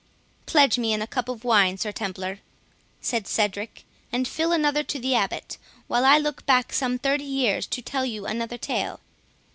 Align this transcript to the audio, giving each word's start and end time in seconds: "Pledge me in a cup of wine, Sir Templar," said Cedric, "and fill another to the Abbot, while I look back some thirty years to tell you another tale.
"Pledge 0.47 0.79
me 0.79 0.93
in 0.93 1.01
a 1.03 1.05
cup 1.05 1.29
of 1.29 1.43
wine, 1.43 1.77
Sir 1.77 1.91
Templar," 1.91 2.39
said 3.01 3.27
Cedric, 3.27 3.83
"and 4.11 4.27
fill 4.27 4.51
another 4.51 4.81
to 4.81 4.97
the 4.97 5.13
Abbot, 5.13 5.59
while 5.85 6.05
I 6.05 6.17
look 6.17 6.43
back 6.47 6.73
some 6.73 6.97
thirty 6.97 7.23
years 7.23 7.67
to 7.67 7.83
tell 7.83 8.03
you 8.03 8.25
another 8.25 8.57
tale. 8.57 8.99